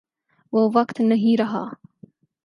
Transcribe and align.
وہ 0.53 0.69
وقت 0.73 0.99
نہیں 1.01 1.37
رہا۔ 1.37 1.63